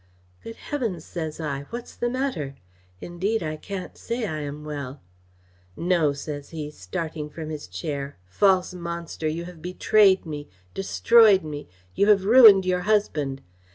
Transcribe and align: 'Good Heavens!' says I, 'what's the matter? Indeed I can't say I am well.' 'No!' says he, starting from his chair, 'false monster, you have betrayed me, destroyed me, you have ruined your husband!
'Good 0.43 0.55
Heavens!' 0.55 1.05
says 1.05 1.39
I, 1.39 1.67
'what's 1.69 1.95
the 1.95 2.09
matter? 2.09 2.55
Indeed 3.01 3.43
I 3.43 3.55
can't 3.55 3.95
say 3.95 4.25
I 4.25 4.39
am 4.39 4.63
well.' 4.65 4.99
'No!' 5.77 6.11
says 6.11 6.49
he, 6.49 6.71
starting 6.71 7.29
from 7.29 7.51
his 7.51 7.67
chair, 7.67 8.17
'false 8.25 8.73
monster, 8.73 9.27
you 9.27 9.45
have 9.45 9.61
betrayed 9.61 10.25
me, 10.25 10.49
destroyed 10.73 11.43
me, 11.43 11.67
you 11.93 12.07
have 12.07 12.25
ruined 12.25 12.65
your 12.65 12.79
husband! 12.89 13.43